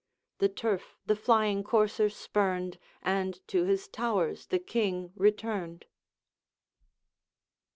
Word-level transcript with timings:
The 0.39 0.49
turf 0.49 0.97
the 1.05 1.15
flying 1.15 1.63
courser 1.63 2.09
spurned, 2.09 2.79
And 3.03 3.39
to 3.47 3.65
his 3.65 3.87
towers 3.87 4.47
the 4.47 4.57
King 4.57 5.11
returned. 5.15 5.85